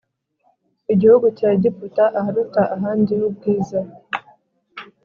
Gihugu 1.01 1.27
cya 1.37 1.47
egiputa 1.57 2.03
aharuta 2.19 2.61
ahandi 2.75 3.13
ubwiza 3.27 3.79